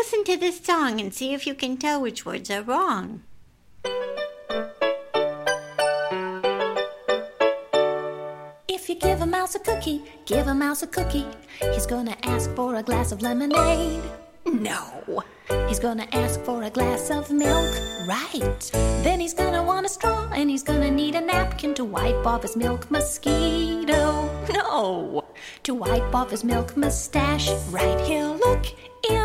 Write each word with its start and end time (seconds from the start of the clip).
Listen 0.00 0.24
to 0.24 0.36
this 0.38 0.58
song 0.58 0.98
and 0.98 1.12
see 1.12 1.34
if 1.34 1.46
you 1.46 1.54
can 1.54 1.76
tell 1.76 2.00
which 2.00 2.24
words 2.24 2.50
are 2.50 2.62
wrong. 2.62 3.22
If 8.66 8.88
you 8.88 8.94
give 8.94 9.20
a 9.20 9.26
mouse 9.26 9.54
a 9.56 9.58
cookie, 9.58 10.00
give 10.24 10.46
a 10.46 10.54
mouse 10.54 10.82
a 10.82 10.86
cookie, 10.86 11.26
he's 11.74 11.84
gonna 11.84 12.16
ask 12.22 12.50
for 12.56 12.76
a 12.76 12.82
glass 12.82 13.12
of 13.12 13.20
lemonade. 13.20 14.02
No, 14.46 15.22
he's 15.68 15.78
gonna 15.78 16.08
ask 16.12 16.40
for 16.44 16.62
a 16.62 16.70
glass 16.70 17.10
of 17.10 17.30
milk, 17.30 17.70
right? 18.08 18.70
Then 19.04 19.20
he's 19.20 19.34
gonna 19.34 19.62
want 19.62 19.84
a 19.84 19.90
straw 19.90 20.30
and 20.32 20.48
he's 20.48 20.62
gonna 20.62 20.90
need 20.90 21.14
a 21.14 21.20
napkin 21.20 21.74
to 21.74 21.84
wipe 21.84 22.26
off 22.26 22.40
his 22.40 22.56
milk 22.56 22.90
mosquito. 22.90 24.30
No, 24.50 25.24
to 25.64 25.74
wipe 25.74 26.14
off 26.14 26.30
his 26.30 26.42
milk 26.42 26.74
mustache, 26.74 27.50
right? 27.68 28.00
He'll 28.06 28.36
look 28.36 28.64
in 29.10 29.19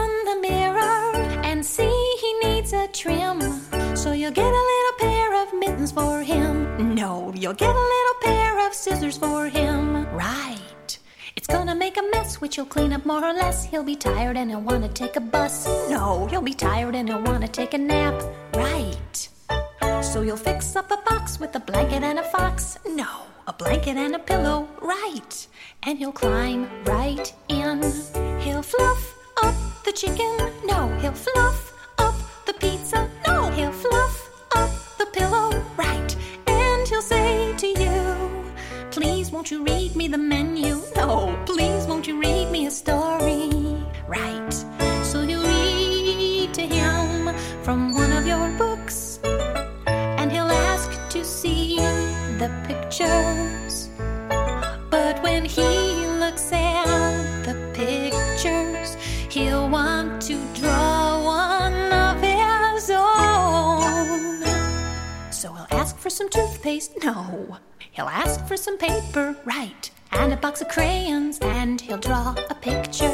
mittens 5.86 5.92
for 5.92 6.24
him. 6.24 6.96
No, 6.96 7.32
you'll 7.36 7.54
get 7.54 7.70
a 7.70 7.88
little 7.94 8.16
pair 8.22 8.68
of 8.68 8.74
scissors 8.74 9.18
for 9.18 9.48
him, 9.48 10.06
right? 10.16 11.00
It's 11.36 11.48
gonna 11.48 11.76
make 11.76 11.98
a 11.98 12.04
mess, 12.12 12.42
which 12.42 12.56
he'll 12.56 12.66
clean 12.66 12.94
up 12.94 13.06
more 13.06 13.24
or 13.24 13.34
less. 13.34 13.66
He'll 13.66 13.84
be 13.84 13.96
tired 13.96 14.38
and 14.38 14.50
he'll 14.50 14.62
wanna 14.62 14.90
take 14.90 15.16
a 15.16 15.22
bus. 15.22 15.68
No, 15.90 16.28
he'll 16.28 16.42
be 16.42 16.54
tired 16.54 16.96
and 16.96 17.10
he'll 17.10 17.22
wanna 17.22 17.48
take 17.48 17.74
a 17.74 17.78
nap. 17.78 18.16
Right. 18.54 19.30
So 20.02 20.22
you'll 20.22 20.38
fix 20.38 20.76
up 20.76 20.92
a 20.92 20.98
box 21.10 21.40
with 21.40 21.56
a 21.56 21.60
blanket 21.60 22.04
and 22.04 22.20
a 22.20 22.24
fox. 22.24 22.78
No, 22.88 23.10
a 23.48 23.54
blanket 23.54 23.98
and 23.98 24.16
a 24.16 24.20
pillow. 24.20 24.68
Right. 24.82 25.48
And 25.84 26.00
he'll 26.00 26.14
climb 26.24 26.68
right 26.86 27.34
in. 27.50 27.82
He'll 28.40 28.64
fluff 28.64 29.04
up 29.44 29.56
the 29.84 29.92
chicken. 29.92 30.32
No, 30.66 30.80
he'll 31.02 31.20
fluff 31.28 31.65
won't 39.46 39.52
you 39.52 39.64
read 39.64 39.96
me 39.96 40.08
the 40.08 40.18
menu? 40.18 40.82
No, 40.96 41.38
please 41.46 41.86
won't 41.86 42.08
you 42.08 42.20
read 42.20 42.50
me 42.50 42.66
a 42.66 42.72
story? 42.72 43.52
Right. 44.08 44.54
So 45.04 45.22
you'll 45.22 45.44
read 45.44 46.52
to 46.56 46.62
him 46.64 47.32
from 47.62 47.94
one 47.94 48.12
of 48.12 48.26
your 48.26 48.50
books, 48.58 49.20
and 49.86 50.32
he'll 50.32 50.50
ask 50.50 50.90
to 51.10 51.24
see 51.24 51.78
the 52.40 52.50
pictures. 52.66 53.92
But 54.90 55.22
when 55.22 55.46
he 55.46 56.08
looks 56.18 56.52
at 56.52 57.44
the 57.44 57.54
pictures, 57.76 58.98
he'll 59.30 59.70
want 59.70 59.85
So 65.36 65.52
he'll 65.52 65.68
ask 65.72 65.98
for 65.98 66.10
some 66.10 66.30
toothpaste? 66.30 67.04
No. 67.04 67.58
He'll 67.92 68.06
ask 68.08 68.48
for 68.48 68.56
some 68.56 68.78
paper, 68.78 69.36
right? 69.44 69.92
And 70.14 70.32
a 70.32 70.38
box 70.38 70.62
of 70.62 70.70
crayons, 70.70 71.40
and 71.40 71.80
he'll 71.82 71.98
draw 71.98 72.34
a 72.50 72.56
picture. 72.56 73.06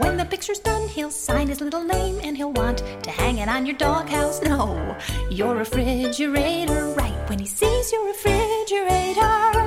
When 0.00 0.16
the 0.16 0.26
picture's 0.28 0.60
done, 0.60 0.88
he'll 0.88 1.10
sign 1.10 1.48
his 1.48 1.60
little 1.60 1.84
name 1.84 2.20
and 2.22 2.38
he'll 2.38 2.52
want 2.52 2.78
to 3.02 3.10
hang 3.10 3.36
it 3.36 3.50
on 3.50 3.66
your 3.66 3.76
doghouse. 3.76 4.40
No, 4.42 4.96
your 5.30 5.54
refrigerator, 5.54 6.88
right? 6.96 7.28
When 7.28 7.38
he 7.38 7.46
sees 7.46 7.92
your 7.92 8.06
refrigerator, 8.06 9.58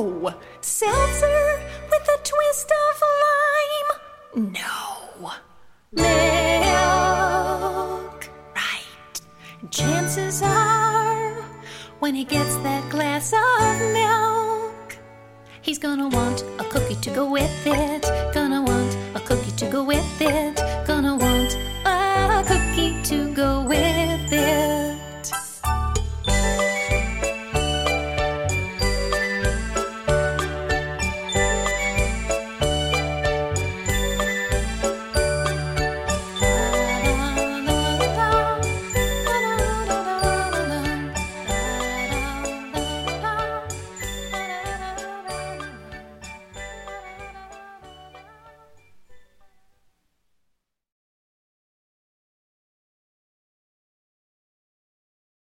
Seltzer 0.00 1.60
with 1.90 2.08
a 2.08 2.18
twist 2.24 2.72
of 2.72 3.02
lime. 3.22 3.90
No, 4.54 4.78
milk. 5.92 6.70
Right. 8.56 9.20
Chances 9.70 10.40
are, 10.40 11.34
when 11.98 12.14
he 12.14 12.24
gets 12.24 12.56
that 12.62 12.88
glass 12.88 13.34
of 13.34 13.92
milk, 13.92 14.96
he's 15.60 15.78
gonna 15.78 16.08
want 16.08 16.44
a 16.58 16.64
cookie 16.70 16.96
to 17.02 17.10
go 17.10 17.30
with 17.30 17.66
it. 17.66 18.02
Gonna 18.32 18.62
want 18.62 18.96
a 19.14 19.20
cookie 19.20 19.52
to 19.52 19.68
go 19.68 19.84
with 19.84 20.22
it. 20.22 20.69